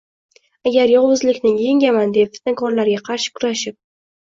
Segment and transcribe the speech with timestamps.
[0.71, 3.81] Agar yovuzlikni yengaman, deb fitnakorlarga qarshi kurashib